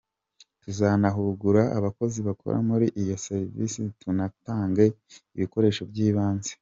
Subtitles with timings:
[0.61, 4.85] Tuzanahugura abakozi bakora muri iyo serivisi tunatange
[5.35, 6.51] ibikoresho by’ibanze.